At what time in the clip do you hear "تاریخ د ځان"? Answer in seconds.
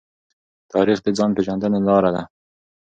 0.71-1.31